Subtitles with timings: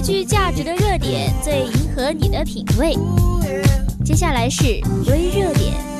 [0.00, 2.96] 最具价值的热点，最迎合你的品味。
[4.04, 4.62] 接下来是
[5.08, 5.97] 微热点。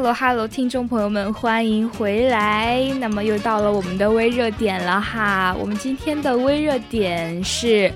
[0.00, 2.80] Hello，听众朋友们，欢迎回来。
[3.00, 5.54] 那么又到了我们的微热点了哈。
[5.58, 7.92] 我们今天的微热点是：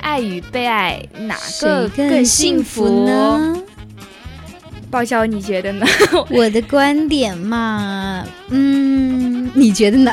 [0.00, 3.56] 爱与被爱哪个更幸福呢？
[4.90, 5.86] 报销，你觉得呢？
[6.28, 10.10] 我的观点嘛，嗯，你觉得呢？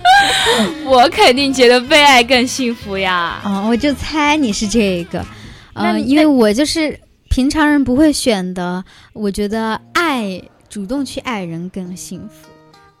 [0.84, 3.40] 我肯定觉得被爱更幸福呀。
[3.42, 5.24] 啊，我就猜你是这个。
[5.72, 8.84] 嗯，因为我就是平常人不会选的。
[9.12, 9.80] 我觉得
[10.20, 10.42] 爱。
[10.68, 12.48] 主动去爱人更幸福，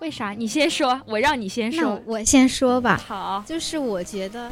[0.00, 0.30] 为啥？
[0.32, 2.02] 你先说，我让你先说。
[2.04, 3.00] 我先说吧。
[3.06, 4.50] 好，就是我觉得，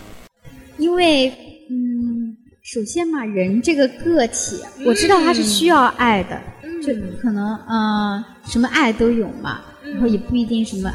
[0.77, 1.29] 因为，
[1.69, 6.41] 嗯，首先嘛，人这个个体，我知道他是需要爱的，
[6.81, 10.89] 就可能，嗯，什么爱都有嘛，然后也不一定什么，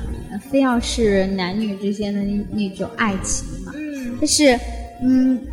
[0.50, 3.74] 非要是男女之间的那那种爱情嘛。
[4.18, 4.58] 但是，
[5.02, 5.46] 嗯，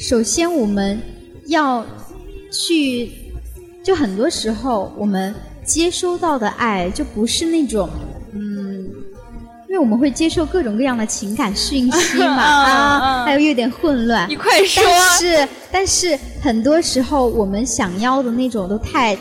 [0.00, 1.00] 首先我们
[1.46, 1.86] 要
[2.50, 3.08] 去。
[3.86, 5.32] 就很多时候，我们
[5.64, 7.88] 接收到的爱就不是那种，
[8.32, 8.84] 嗯，
[9.68, 14.28] 因为我们会接受各种各样的情感讯息嘛， 啊，还有有点混乱。
[14.28, 14.82] 你快说。
[14.84, 19.16] 但是，但是很多时候我们想要的那种都太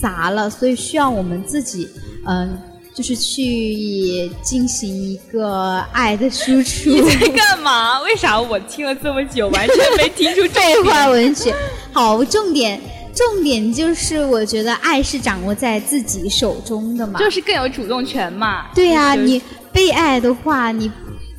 [0.00, 1.88] 杂了，所以需要我们自己，
[2.26, 2.58] 嗯，
[2.92, 6.90] 就是去进行一个爱的输出。
[6.90, 8.00] 你在干嘛？
[8.02, 11.54] 为啥我听了这么久，完全没听出这 话文学？
[11.92, 12.80] 好，重点。
[13.14, 18.66] 重点就是，我觉得爱是掌握在自己手中的嘛，就是更有主动权嘛。
[18.74, 19.40] 对呀，你
[19.72, 20.90] 被爱的话，你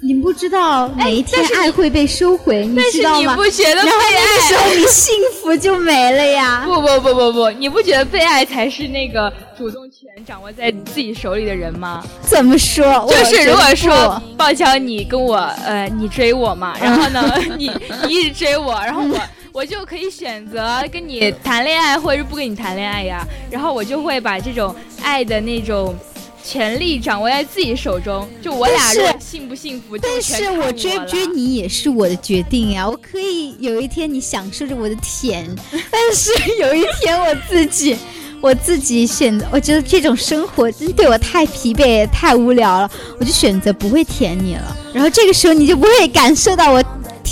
[0.02, 3.36] 你不知道哪一天爱会被收回，你知道吗？
[3.36, 6.64] 你不觉得被爱时候你幸福就没了呀？
[6.66, 12.04] 不不不不不，你不觉得被爱才是那个主动权掌握在自己手里的人吗？
[12.22, 13.08] 怎么说？
[13.10, 17.72] 就是如果说抱乔你跟我呃你追我嘛，然后呢 你
[18.08, 19.18] 你一直追我，然后我。
[19.54, 23.26] 我就可以选择跟你谈恋爱，或者是不跟你谈恋爱呀。
[23.52, 25.96] 然后我就会把这种爱的那种
[26.44, 28.28] 权利掌握在自己手中。
[28.42, 32.90] 就我俩幸不幸福，但是我追不追你也是我的决定呀。
[32.90, 35.48] 我可以有一天你享受着我的甜，
[35.92, 37.96] 但是有一天我自己，
[38.42, 44.76] 我自己选择，我觉得这种生活真对我太疲惫、太无聊了，我就选择不会舔你了。
[44.92, 46.84] 然后这个时候你就不会感受到我。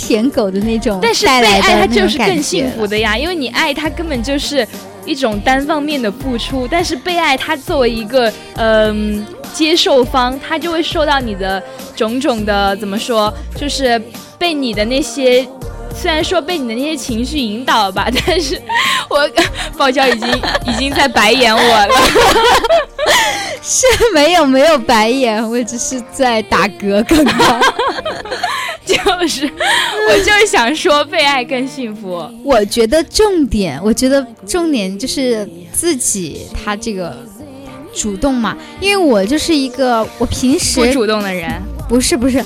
[0.02, 4.66] 舔狗的那种，但是被爱他就是更幸福的呀，因为你爱他根本就是
[5.04, 9.24] 一种单方面的付出，但是被爱他作为一个嗯
[9.54, 11.62] 接受方，他就会受到你的
[11.94, 14.00] 种种的怎么说，就是
[14.38, 15.46] 被你的那些
[15.94, 18.60] 虽然说被你的那些情绪引导吧，但是
[19.08, 19.30] 我
[19.76, 20.28] 爆娇已经
[20.66, 21.94] 已经在白眼我了，
[23.62, 27.60] 是没有没有白眼，我只是在打嗝刚刚。
[28.92, 32.28] 就是，我就是想说，被爱更幸福。
[32.44, 37.16] 我觉得重点，我觉得重点就是自己他这个
[37.94, 41.50] 主动嘛，因为我就是一个我平时不主动的人。
[41.88, 42.44] 不是不是，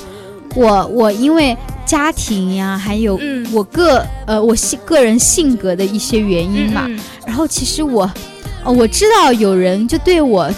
[0.55, 3.19] 我我因为家庭呀，还有
[3.53, 6.89] 我个呃我性个人性格的一些原因嘛，
[7.27, 8.11] 然后其实我，
[8.65, 10.51] 呃我知道有人就对我。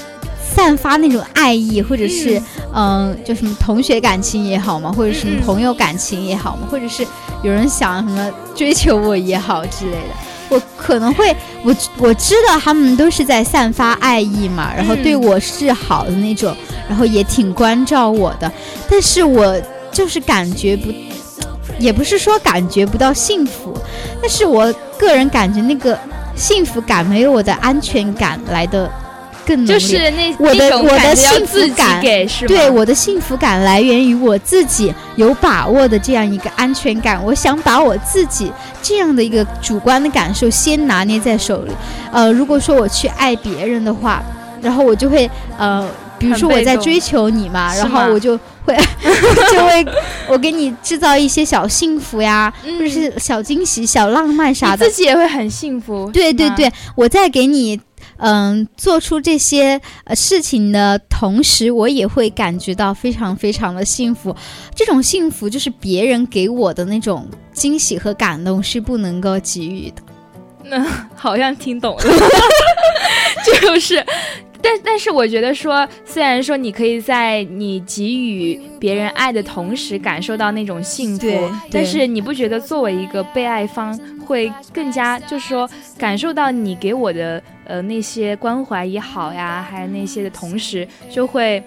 [0.58, 2.42] 散发那种爱意，或者是
[2.74, 7.06] 嗯，就什么同学感情也好嘛，或者什么朋友感情也好嘛，或者是
[7.44, 10.14] 有人想什么追求我也好之类的，
[10.48, 16.52] 我可能会我我知道他们都是在散发爱意嘛，然后对我是好的那种，
[16.88, 18.52] 然后也挺关照我的，
[18.90, 19.56] 但是我
[19.92, 20.92] 就是感觉不，
[21.78, 23.72] 也不是说感觉不到幸福，
[24.20, 25.96] 但是我个人感觉那个
[26.34, 28.90] 幸福感没有我的安全感来的。
[29.66, 32.00] 就是那我的我的幸福感，
[32.46, 37.22] 对我的幸福感来源于我自己有把握的这样一个安全感。
[37.24, 38.52] 我想把我自己
[38.82, 41.72] 这样的一个主观的感受先拿捏在手里。
[42.12, 44.22] 呃，如果说我去爱别人的话，
[44.60, 48.76] 然后我就会呃比如说我在追求你嘛，然后我就会
[49.52, 49.86] 就会
[50.28, 56.10] 我给你制造一些小幸福呀，或者是小惊喜、小浪漫啥的，自己也会很幸福。
[56.12, 57.80] 对对对，我再给你
[58.18, 64.34] 嗯做出这些呃事情的同时，我也会感觉到非常非常的幸福。
[64.74, 70.02] 这种幸福就是别人给我的那种惊喜和感动是不能够给予的。
[70.64, 70.84] 那
[71.14, 72.02] 好像听懂了，
[73.46, 74.04] 就是。
[74.60, 81.26] 但但是我觉得说，虽然说你可以在你给予别人爱的同时感受到那种幸福，
[81.70, 83.96] 但是你不觉得作为一个被爱方
[84.26, 91.62] 会更加就是说感受到你给我的呃那些关怀也好呀，还有那些的同时，就会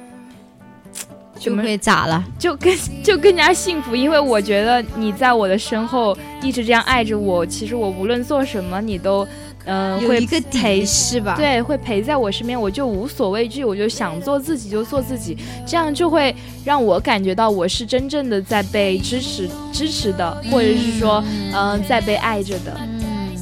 [1.40, 2.24] 就会咋了？
[2.38, 9.26] 就更就更加幸福，因为我觉得你在我的身后一直这样爱着我，其实我无论做什么，你都。
[9.66, 10.20] 嗯，会
[10.52, 11.36] 陪是吧？
[11.38, 15.38] 对，会陪在我身边，我就无所畏惧，我就想做自己就做自己，
[15.68, 16.36] 这样就会
[16.66, 21.24] 让我感觉到我是真正的在被支持支持的，或者是说，
[21.54, 22.76] 嗯，在被爱着的。
[22.80, 23.38] 嗯，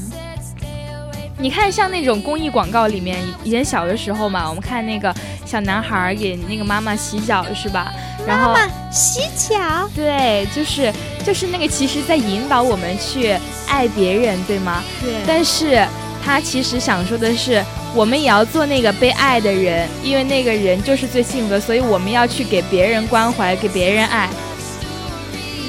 [1.38, 5.16] 你看，像那种公益广告里面，以前小的时候嘛，我们看那个
[5.46, 7.94] 小男孩给那个妈妈洗脚，是吧？
[8.28, 9.58] 妈妈洗脚。
[9.96, 10.94] 对，就是
[11.26, 13.38] 就是那个，其实在引导我们去
[13.70, 14.84] 爱别人，对吗？
[15.02, 15.14] 对。
[15.26, 15.88] 但是。
[16.24, 17.64] 他其实想说的是，
[17.96, 24.30] 我们也要做那个被爱的人，因为那个人就是最幸福的，所以我们要去给别人关怀，给别人爱。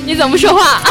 [0.04, 0.82] 你怎么不说话？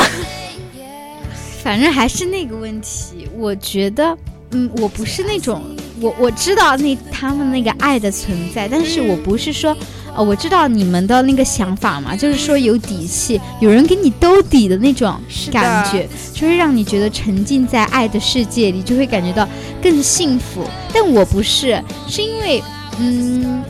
[1.64, 4.18] 反正还是那个问题，我觉得，
[4.52, 5.62] 嗯，我不是那种，
[6.00, 9.76] 我我知道那他们那个爱的存在，但是我不是说。
[10.20, 15.18] 哦，我知道你们的那个想法嘛，就是说有底气，有人给你兜底的那种
[15.50, 19.48] 感觉，就会让你觉得沉浸在爱的世界里，就会感觉到
[19.82, 20.66] 更幸福。
[20.94, 22.62] 但我不是，是因为，
[23.00, 23.64] 嗯，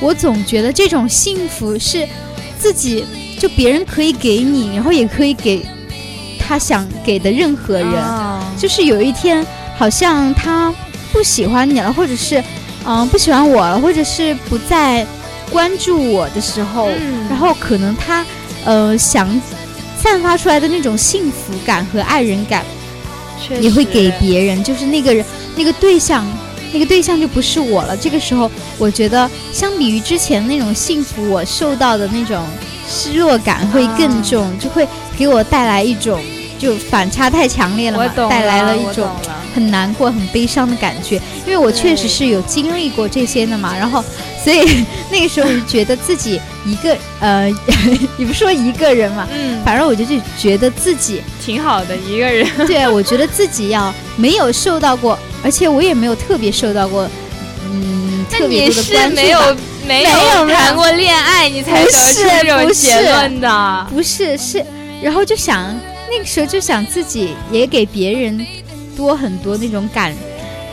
[0.00, 2.08] 我总觉得这种幸福是
[2.58, 3.04] 自己
[3.38, 5.62] 就别人可以给你，然后也可以给
[6.38, 7.92] 他想给的任何人。
[8.56, 9.46] 就是有一天，
[9.76, 10.74] 好像他
[11.12, 12.42] 不喜欢你了，或者是
[12.86, 15.06] 嗯不喜欢我了，或者是不在。
[15.50, 16.88] 关注我的时候，
[17.28, 18.24] 然后可能他，
[18.64, 19.28] 呃，想
[20.00, 22.64] 散发出来的那种幸福感和爱人感，
[23.60, 24.62] 也会给别人。
[24.62, 25.24] 就是那个人，
[25.56, 26.24] 那个对象，
[26.72, 27.96] 那个对象就不是我了。
[27.96, 32.44] 这个时候，我觉得相比于之前那种幸福，我受到的那种
[32.88, 34.86] 失落感会更重，就会
[35.18, 36.22] 给我带来一种
[36.58, 39.08] 就反差太强烈了嘛，带来了一种
[39.54, 41.16] 很难过、很悲伤的感觉。
[41.44, 44.04] 因为我确实是有经历过这些的嘛，然后。
[44.42, 47.46] 所以 那个时候我就觉得自己一个呃，
[48.16, 52.46] 你不说一个人嘛，嗯，反正我就就觉得自己挺好的一个人。
[52.66, 57.08] 对，我觉得自己要没有受到过，而且我也没有特别受到过，
[57.70, 59.16] 嗯，特别多的关注。
[59.16, 59.56] 没有
[59.86, 63.86] 没有谈过恋爱，你才得出这种结论的？
[63.90, 64.64] 不是是，
[65.02, 65.74] 然后就想
[66.10, 68.46] 那个时候就想自己也给别人
[68.96, 70.14] 多很多那种感。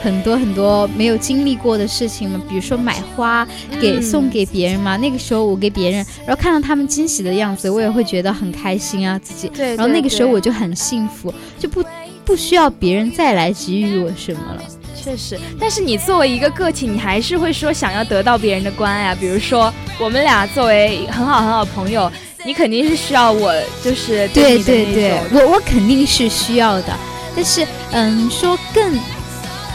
[0.01, 3.47] 很多很多没有经历过的事情嘛，比如说买花
[3.81, 4.95] 给送给别人嘛。
[4.97, 9.47] 那个时候我给别人，然后看到他们惊喜的样子，我也会觉得很开心啊，自己。
[9.49, 9.75] 对。
[9.75, 11.83] 然后那个时候我就很幸福，就不
[12.23, 14.61] 不需要别人再来给予我什么了。
[14.95, 19.17] 确实，但是你作为一个个体，你还是会说想要得到别人的关爱啊。
[19.19, 22.11] 比如说我们俩作为很好很好朋友，
[22.45, 23.53] 你肯定是需要我，
[23.83, 26.94] 就是对对对，我我肯定是需要的。
[27.35, 28.99] 但是嗯，说更。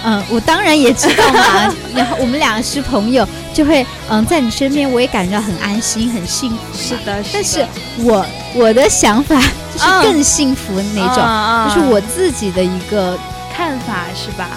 [0.04, 1.74] 嗯，我当然也知道嘛。
[1.94, 6.56] 然后我们两个是朋友，就会嗯，在你身边，我也感觉到很安心、很幸福。
[6.77, 7.67] 是的，但是
[7.98, 8.24] 我
[8.55, 9.36] 我的想法
[9.72, 13.19] 就是更幸福的那种，就是我自己的一个
[13.55, 14.48] 看法，是吧？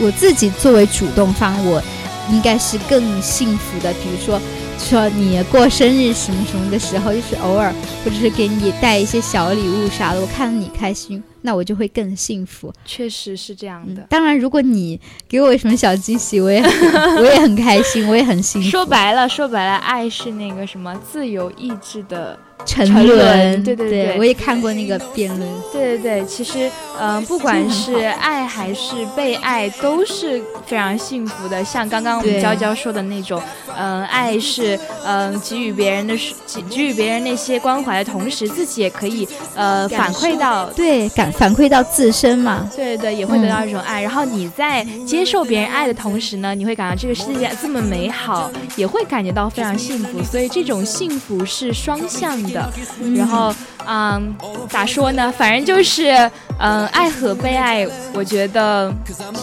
[0.00, 1.82] 我自己作为主动方，我
[2.30, 3.92] 应该是更幸福的。
[3.94, 4.40] 比如说。
[4.80, 12.72] 说你过生日什么什么的时候，就是偶尔，或者是给你带一些小礼物啥的，我看到你开心，那我就会更幸福。
[12.84, 14.02] 确实是这样的。
[14.08, 16.60] 当然，如果你给我什么小惊喜，我也
[17.18, 18.68] 我也很开心，我也很幸福。
[18.68, 22.38] 说白了，说白了，爱是那个什么自由意志的。
[22.66, 25.48] 沉沦，对对对，我也看过那个辩论。
[25.72, 26.68] 对对对，其实，
[27.00, 31.64] 嗯，不管是爱还是被爱，都是非常幸福的。
[31.64, 33.40] 像刚刚我们娇娇说的那种，
[33.76, 36.14] 嗯， 爱是嗯给予别人的，
[36.46, 42.68] 给给予别人那些关怀的同时，自己也可以呃反馈到，对，感反馈到自身嘛。
[42.76, 44.02] 对对，也会得到一种爱。
[44.02, 50.22] 然后你在接受别人爱的同时呢，你会感到这个世界这么美好，也会感觉到非常幸福。
[50.22, 52.48] 所以这种幸福是双向的。
[52.48, 52.72] 的，
[53.14, 53.54] 然后，
[53.86, 54.34] 嗯，
[54.68, 55.32] 咋说呢？
[55.36, 56.10] 反正就是，
[56.58, 58.92] 嗯，爱和被爱，我觉得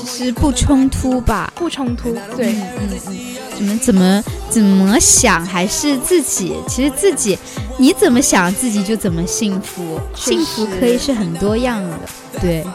[0.06, 1.51] 其实不冲突吧？
[1.56, 2.13] 不冲突。
[2.36, 3.18] 对，嗯嗯，
[3.56, 6.54] 怎么怎么怎么想，还是自己？
[6.68, 7.38] 其实自己，
[7.78, 10.00] 你怎么想，自己就怎么幸福。
[10.14, 12.00] 幸福可以是很多样的，
[12.42, 12.66] 对。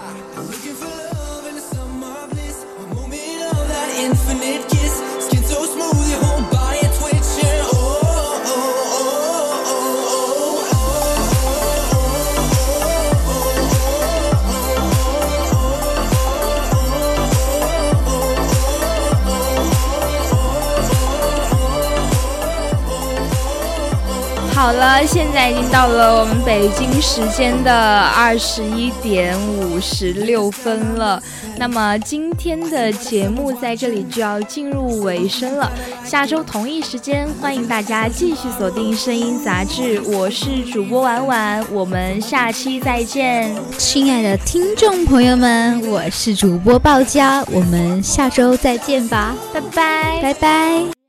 [24.70, 31.20] 好了，现在已经到了我们北京时间的二十一点五十六分了。
[31.56, 35.68] 那么今天的节目在这里就要进入尾声了。
[36.04, 43.52] 下周同一时间，欢迎大家继续锁定《声音杂志》，我是主播婉婉，我们下期再见。
[43.76, 50.99] 亲爱的听众朋友们，我是主播鲍佳，我们下周再见吧，拜拜，拜拜。